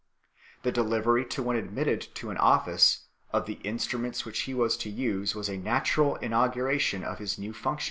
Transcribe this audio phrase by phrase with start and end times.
[0.63, 4.89] The delivery, to one admitted to an office, of the instruments which he was to
[4.89, 7.45] use was a natural inaugura 1 Bracarense i.
[7.67, 7.73] [al.
[7.73, 7.79] n.